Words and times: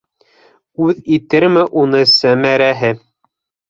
Үҙ 0.85 1.03
итерме 1.19 1.69
уны 1.85 2.03
Сәмәрәһе? 2.17 2.95